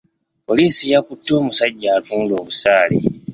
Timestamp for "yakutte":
0.93-1.29